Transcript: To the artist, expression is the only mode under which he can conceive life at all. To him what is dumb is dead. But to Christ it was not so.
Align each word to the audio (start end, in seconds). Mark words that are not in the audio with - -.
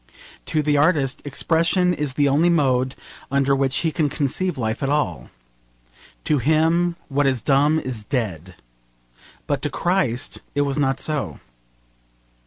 To 0.47 0.63
the 0.63 0.77
artist, 0.77 1.21
expression 1.25 1.93
is 1.93 2.13
the 2.15 2.27
only 2.27 2.49
mode 2.49 2.95
under 3.29 3.55
which 3.55 3.75
he 3.81 3.91
can 3.91 4.09
conceive 4.09 4.57
life 4.57 4.81
at 4.81 4.89
all. 4.89 5.29
To 6.23 6.39
him 6.39 6.95
what 7.07 7.27
is 7.27 7.43
dumb 7.43 7.77
is 7.77 8.03
dead. 8.03 8.55
But 9.45 9.61
to 9.61 9.69
Christ 9.69 10.41
it 10.55 10.61
was 10.61 10.79
not 10.79 10.99
so. 10.99 11.39